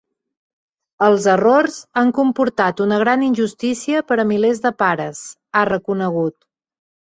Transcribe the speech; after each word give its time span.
“Els 1.07 1.25
errors 1.33 1.75
han 2.01 2.09
comportat 2.19 2.81
una 2.85 2.97
gran 3.03 3.27
injustícia 3.27 4.01
per 4.13 4.19
a 4.25 4.27
milers 4.31 4.63
de 4.65 4.73
pares”, 4.81 5.21
ha 5.61 5.65
reconegut. 5.73 6.39